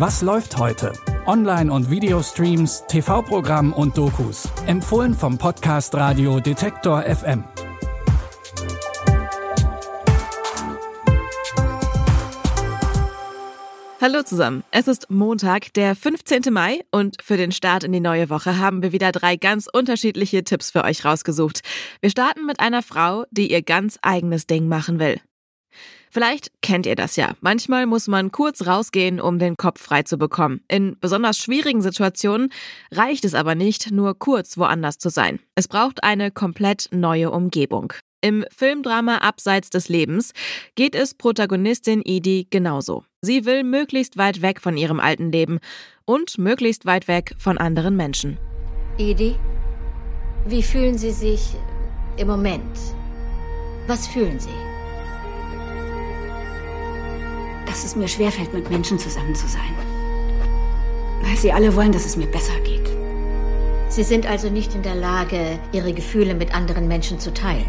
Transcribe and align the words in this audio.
Was 0.00 0.22
läuft 0.22 0.56
heute? 0.56 0.94
Online- 1.26 1.70
und 1.70 1.90
Videostreams, 1.90 2.84
TV-Programm 2.88 3.74
und 3.74 3.98
Dokus. 3.98 4.48
Empfohlen 4.66 5.12
vom 5.12 5.36
Podcast 5.36 5.94
Radio 5.94 6.40
Detektor 6.40 7.02
FM. 7.02 7.44
Hallo 14.00 14.22
zusammen. 14.22 14.64
Es 14.70 14.88
ist 14.88 15.10
Montag, 15.10 15.74
der 15.74 15.94
15. 15.94 16.50
Mai 16.50 16.80
und 16.90 17.18
für 17.22 17.36
den 17.36 17.52
Start 17.52 17.84
in 17.84 17.92
die 17.92 18.00
neue 18.00 18.30
Woche 18.30 18.56
haben 18.56 18.82
wir 18.82 18.92
wieder 18.92 19.12
drei 19.12 19.36
ganz 19.36 19.68
unterschiedliche 19.70 20.44
Tipps 20.44 20.70
für 20.70 20.84
euch 20.84 21.04
rausgesucht. 21.04 21.60
Wir 22.00 22.08
starten 22.08 22.46
mit 22.46 22.58
einer 22.58 22.80
Frau, 22.80 23.26
die 23.30 23.52
ihr 23.52 23.60
ganz 23.60 23.98
eigenes 24.00 24.46
Ding 24.46 24.66
machen 24.66 24.98
will. 24.98 25.20
Vielleicht 26.10 26.50
kennt 26.60 26.86
ihr 26.86 26.96
das 26.96 27.16
ja. 27.16 27.34
Manchmal 27.40 27.86
muss 27.86 28.08
man 28.08 28.32
kurz 28.32 28.66
rausgehen, 28.66 29.20
um 29.20 29.38
den 29.38 29.56
Kopf 29.56 29.80
frei 29.80 30.02
zu 30.02 30.18
bekommen. 30.18 30.60
In 30.68 30.96
besonders 31.00 31.38
schwierigen 31.38 31.82
Situationen 31.82 32.52
reicht 32.90 33.24
es 33.24 33.34
aber 33.34 33.54
nicht, 33.54 33.92
nur 33.92 34.18
kurz 34.18 34.58
woanders 34.58 34.98
zu 34.98 35.08
sein. 35.08 35.38
Es 35.54 35.68
braucht 35.68 36.02
eine 36.02 36.30
komplett 36.32 36.88
neue 36.90 37.30
Umgebung. 37.30 37.92
Im 38.22 38.44
Filmdrama 38.54 39.18
Abseits 39.18 39.70
des 39.70 39.88
Lebens 39.88 40.32
geht 40.74 40.94
es 40.94 41.14
Protagonistin 41.14 42.02
Edie 42.04 42.46
genauso. 42.50 43.04
Sie 43.22 43.46
will 43.46 43.64
möglichst 43.64 44.18
weit 44.18 44.42
weg 44.42 44.60
von 44.60 44.76
ihrem 44.76 45.00
alten 45.00 45.32
Leben 45.32 45.58
und 46.04 46.36
möglichst 46.36 46.84
weit 46.84 47.08
weg 47.08 47.34
von 47.38 47.56
anderen 47.56 47.96
Menschen. 47.96 48.38
Edie, 48.98 49.36
wie 50.46 50.62
fühlen 50.62 50.98
Sie 50.98 51.12
sich 51.12 51.54
im 52.18 52.26
Moment? 52.26 52.76
Was 53.86 54.06
fühlen 54.06 54.38
Sie? 54.38 54.69
Dass 57.80 57.92
es 57.92 57.96
mir 57.96 58.08
schwerfällt, 58.08 58.52
mit 58.52 58.68
Menschen 58.68 58.98
zusammen 58.98 59.34
zu 59.34 59.48
sein. 59.48 59.74
Weil 61.22 61.34
sie 61.38 61.50
alle 61.50 61.74
wollen, 61.74 61.92
dass 61.92 62.04
es 62.04 62.14
mir 62.14 62.26
besser 62.26 62.58
geht. 62.60 62.90
Sie 63.88 64.02
sind 64.02 64.26
also 64.26 64.50
nicht 64.50 64.74
in 64.74 64.82
der 64.82 64.94
Lage, 64.94 65.58
Ihre 65.72 65.94
Gefühle 65.94 66.34
mit 66.34 66.54
anderen 66.54 66.88
Menschen 66.88 67.18
zu 67.18 67.32
teilen. 67.32 67.64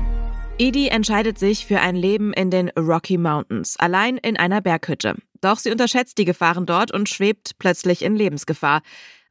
Edie 0.59 0.89
entscheidet 0.89 1.39
sich 1.39 1.65
für 1.65 1.79
ein 1.79 1.95
Leben 1.95 2.33
in 2.33 2.51
den 2.51 2.69
Rocky 2.77 3.17
Mountains, 3.17 3.77
allein 3.79 4.17
in 4.17 4.35
einer 4.35 4.59
Berghütte. 4.59 5.15
Doch 5.39 5.59
sie 5.59 5.71
unterschätzt 5.71 6.17
die 6.17 6.25
Gefahren 6.25 6.65
dort 6.65 6.93
und 6.93 7.07
schwebt 7.07 7.57
plötzlich 7.57 8.01
in 8.01 8.17
Lebensgefahr. 8.17 8.81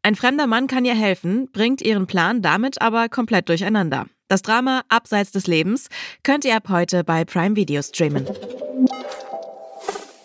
Ein 0.02 0.14
fremder 0.14 0.46
Mann 0.46 0.66
kann 0.66 0.86
ihr 0.86 0.96
helfen, 0.96 1.50
bringt 1.52 1.82
ihren 1.82 2.06
Plan 2.06 2.40
damit 2.40 2.80
aber 2.80 3.10
komplett 3.10 3.50
durcheinander. 3.50 4.06
Das 4.28 4.40
Drama 4.40 4.82
Abseits 4.88 5.30
des 5.30 5.46
Lebens 5.46 5.88
könnt 6.22 6.46
ihr 6.46 6.56
ab 6.56 6.70
heute 6.70 7.04
bei 7.04 7.26
Prime 7.26 7.54
Video 7.54 7.82
streamen. 7.82 8.26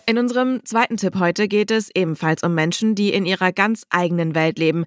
In 0.08 0.18
unserem 0.18 0.64
zweiten 0.64 0.96
Tipp 0.98 1.16
heute 1.18 1.48
geht 1.48 1.72
es 1.72 1.90
ebenfalls 1.92 2.44
um 2.44 2.54
Menschen, 2.54 2.94
die 2.94 3.12
in 3.12 3.26
ihrer 3.26 3.50
ganz 3.50 3.84
eigenen 3.90 4.36
Welt 4.36 4.56
leben, 4.56 4.84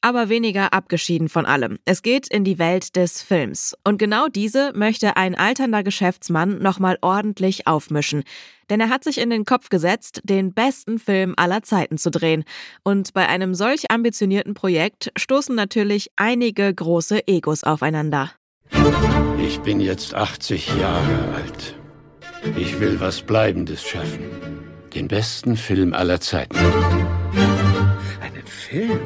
aber 0.00 0.30
weniger 0.30 0.72
abgeschieden 0.72 1.28
von 1.28 1.44
allem. 1.44 1.78
Es 1.84 2.00
geht 2.00 2.26
in 2.26 2.42
die 2.42 2.58
Welt 2.58 2.96
des 2.96 3.22
Films. 3.22 3.76
Und 3.84 3.98
genau 3.98 4.28
diese 4.28 4.72
möchte 4.74 5.18
ein 5.18 5.34
alternder 5.34 5.82
Geschäftsmann 5.82 6.58
nochmal 6.58 6.96
ordentlich 7.02 7.66
aufmischen. 7.66 8.24
Denn 8.70 8.80
er 8.80 8.88
hat 8.88 9.04
sich 9.04 9.18
in 9.18 9.28
den 9.28 9.44
Kopf 9.44 9.68
gesetzt, 9.68 10.22
den 10.24 10.54
besten 10.54 10.98
Film 10.98 11.34
aller 11.36 11.62
Zeiten 11.62 11.98
zu 11.98 12.10
drehen. 12.10 12.44
Und 12.82 13.12
bei 13.12 13.28
einem 13.28 13.54
solch 13.54 13.90
ambitionierten 13.90 14.54
Projekt 14.54 15.12
stoßen 15.18 15.54
natürlich 15.54 16.10
einige 16.16 16.72
große 16.72 17.28
Egos 17.28 17.62
aufeinander. 17.62 18.32
Ich 19.38 19.60
bin 19.60 19.80
jetzt 19.80 20.14
80 20.14 20.78
Jahre 20.78 21.34
alt. 21.34 21.76
Ich 22.56 22.78
will 22.80 23.00
was 23.00 23.22
Bleibendes 23.22 23.82
schaffen. 23.82 24.24
Den 24.94 25.08
besten 25.08 25.56
Film 25.56 25.94
aller 25.94 26.20
Zeiten. 26.20 26.56
Einen 28.20 28.46
Film? 28.46 29.00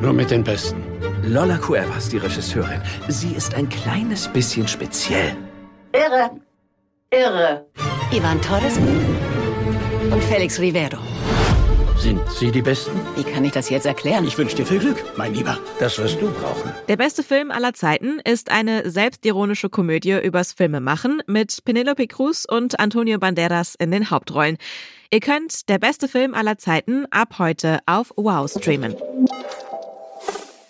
Nur 0.00 0.12
mit 0.12 0.30
den 0.30 0.42
Besten. 0.42 0.82
Lola 1.22 1.58
Cuevas, 1.58 2.08
die 2.08 2.18
Regisseurin. 2.18 2.80
Sie 3.08 3.32
ist 3.34 3.54
ein 3.54 3.68
kleines 3.68 4.28
bisschen 4.28 4.66
speziell. 4.68 5.36
Irre. 5.92 6.30
Irre. 7.10 7.66
Ivan 8.10 8.40
Torres 8.40 8.78
und 10.10 10.22
Felix 10.24 10.58
Rivero. 10.60 10.98
Sind 12.06 12.30
Sie 12.30 12.52
die 12.52 12.62
Besten? 12.62 13.00
Wie 13.16 13.24
kann 13.24 13.44
ich 13.44 13.50
das 13.50 13.68
jetzt 13.68 13.84
erklären? 13.84 14.24
Ich 14.24 14.38
wünsche 14.38 14.54
dir 14.54 14.64
viel 14.64 14.78
Glück, 14.78 15.02
mein 15.16 15.34
Lieber. 15.34 15.58
Das 15.80 15.98
wirst 15.98 16.22
du 16.22 16.30
brauchen. 16.30 16.72
Der 16.86 16.96
beste 16.96 17.24
Film 17.24 17.50
aller 17.50 17.74
Zeiten 17.74 18.20
ist 18.20 18.52
eine 18.52 18.88
selbstironische 18.88 19.68
Komödie 19.68 20.16
übers 20.22 20.52
Filmemachen 20.52 21.20
mit 21.26 21.64
Penelope 21.64 22.06
Cruz 22.06 22.46
und 22.48 22.78
Antonio 22.78 23.18
Banderas 23.18 23.74
in 23.74 23.90
den 23.90 24.08
Hauptrollen. 24.08 24.56
Ihr 25.10 25.18
könnt 25.18 25.68
der 25.68 25.80
beste 25.80 26.06
Film 26.06 26.34
aller 26.34 26.58
Zeiten 26.58 27.06
ab 27.10 27.40
heute 27.40 27.80
auf 27.86 28.12
Wow 28.14 28.48
streamen. 28.48 28.94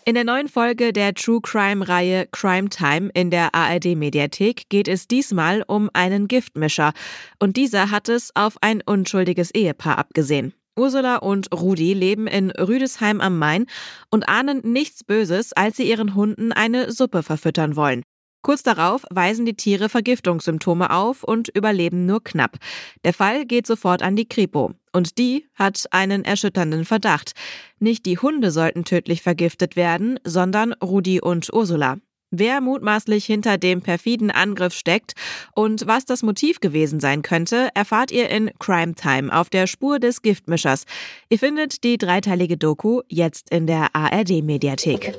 In 0.06 0.14
der 0.14 0.24
neuen 0.24 0.48
Folge 0.48 0.94
der 0.94 1.12
True 1.12 1.40
Crime 1.42 1.86
Reihe 1.86 2.28
Crime 2.32 2.70
Time 2.70 3.10
in 3.12 3.30
der 3.30 3.54
ARD 3.54 3.94
Mediathek 3.94 4.70
geht 4.70 4.88
es 4.88 5.06
diesmal 5.06 5.64
um 5.66 5.90
einen 5.92 6.28
Giftmischer 6.28 6.94
und 7.38 7.58
dieser 7.58 7.90
hat 7.90 8.08
es 8.08 8.34
auf 8.34 8.56
ein 8.62 8.80
unschuldiges 8.86 9.50
Ehepaar 9.50 9.98
abgesehen. 9.98 10.54
Ursula 10.76 11.16
und 11.16 11.52
Rudi 11.52 11.94
leben 11.94 12.26
in 12.26 12.50
Rüdesheim 12.50 13.20
am 13.20 13.38
Main 13.38 13.66
und 14.10 14.28
ahnen 14.28 14.60
nichts 14.62 15.04
Böses, 15.04 15.52
als 15.52 15.76
sie 15.76 15.88
ihren 15.88 16.14
Hunden 16.14 16.52
eine 16.52 16.92
Suppe 16.92 17.22
verfüttern 17.22 17.76
wollen. 17.76 18.02
Kurz 18.46 18.62
darauf 18.62 19.04
weisen 19.10 19.44
die 19.44 19.56
Tiere 19.56 19.88
Vergiftungssymptome 19.88 20.90
auf 20.90 21.24
und 21.24 21.48
überleben 21.48 22.06
nur 22.06 22.22
knapp. 22.22 22.58
Der 23.04 23.12
Fall 23.12 23.44
geht 23.44 23.66
sofort 23.66 24.02
an 24.02 24.14
die 24.14 24.28
Kripo. 24.28 24.72
Und 24.92 25.18
die 25.18 25.48
hat 25.54 25.84
einen 25.90 26.24
erschütternden 26.24 26.84
Verdacht. 26.84 27.32
Nicht 27.80 28.06
die 28.06 28.18
Hunde 28.18 28.52
sollten 28.52 28.84
tödlich 28.84 29.20
vergiftet 29.20 29.74
werden, 29.74 30.20
sondern 30.22 30.74
Rudi 30.74 31.20
und 31.20 31.52
Ursula. 31.52 31.96
Wer 32.30 32.60
mutmaßlich 32.60 33.24
hinter 33.24 33.56
dem 33.56 33.82
perfiden 33.82 34.30
Angriff 34.30 34.74
steckt 34.74 35.12
und 35.54 35.86
was 35.86 36.04
das 36.04 36.22
Motiv 36.22 36.60
gewesen 36.60 36.98
sein 36.98 37.22
könnte, 37.22 37.68
erfahrt 37.74 38.10
ihr 38.10 38.28
in 38.30 38.50
Crime 38.58 38.94
Time 38.94 39.32
auf 39.32 39.48
der 39.48 39.66
Spur 39.66 40.00
des 40.00 40.22
Giftmischers. 40.22 40.84
Ihr 41.28 41.38
findet 41.38 41.84
die 41.84 41.98
dreiteilige 41.98 42.56
Doku 42.56 43.02
jetzt 43.08 43.50
in 43.50 43.66
der 43.66 43.94
ARD 43.94 44.42
Mediathek. 44.42 45.14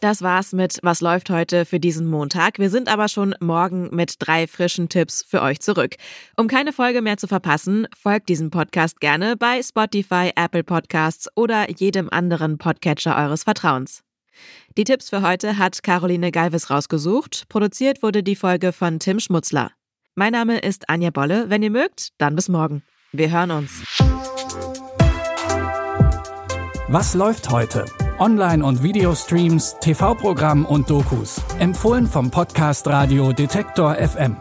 Das 0.00 0.20
war's 0.20 0.52
mit 0.52 0.80
Was 0.82 1.00
läuft 1.00 1.30
heute 1.30 1.64
für 1.64 1.78
diesen 1.78 2.10
Montag. 2.10 2.58
Wir 2.58 2.70
sind 2.70 2.88
aber 2.88 3.06
schon 3.06 3.36
morgen 3.38 3.94
mit 3.94 4.16
drei 4.18 4.48
frischen 4.48 4.88
Tipps 4.88 5.22
für 5.22 5.42
euch 5.42 5.60
zurück. 5.60 5.94
Um 6.36 6.48
keine 6.48 6.72
Folge 6.72 7.02
mehr 7.02 7.18
zu 7.18 7.28
verpassen, 7.28 7.86
folgt 7.96 8.28
diesem 8.28 8.50
Podcast 8.50 8.98
gerne 8.98 9.36
bei 9.36 9.62
Spotify, 9.62 10.32
Apple 10.34 10.64
Podcasts 10.64 11.28
oder 11.36 11.70
jedem 11.70 12.10
anderen 12.10 12.58
Podcatcher 12.58 13.16
eures 13.16 13.44
Vertrauens. 13.44 14.02
Die 14.76 14.84
Tipps 14.84 15.10
für 15.10 15.22
heute 15.22 15.58
hat 15.58 15.82
Caroline 15.82 16.32
Galvis 16.32 16.70
rausgesucht. 16.70 17.44
Produziert 17.48 18.02
wurde 18.02 18.22
die 18.22 18.36
Folge 18.36 18.72
von 18.72 18.98
Tim 18.98 19.20
Schmutzler. 19.20 19.72
Mein 20.14 20.32
Name 20.32 20.58
ist 20.58 20.88
Anja 20.88 21.10
Bolle. 21.10 21.48
Wenn 21.48 21.62
ihr 21.62 21.70
mögt, 21.70 22.10
dann 22.18 22.36
bis 22.36 22.48
morgen. 22.48 22.82
Wir 23.12 23.30
hören 23.30 23.50
uns. 23.50 23.82
Was 26.88 27.14
läuft 27.14 27.50
heute? 27.50 27.86
Online- 28.18 28.64
und 28.64 28.82
Videostreams, 28.82 29.76
TV-Programm 29.80 30.66
und 30.66 30.90
Dokus. 30.90 31.40
Empfohlen 31.58 32.06
vom 32.06 32.30
Podcast 32.30 32.86
Radio 32.86 33.32
Detektor 33.32 33.94
FM. 33.94 34.36